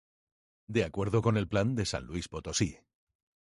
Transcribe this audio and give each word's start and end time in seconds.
De 0.65 0.83
acuerdo 0.83 1.21
con 1.21 1.37
el 1.37 1.47
Plan 1.47 1.75
de 1.75 1.85
San 1.85 2.05
Luis 2.07 2.27
Potosí. 2.27 2.75